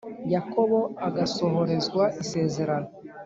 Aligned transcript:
Yakobo 0.33 0.79
agasohorezwa 1.07 2.03
isezerano 2.23 2.89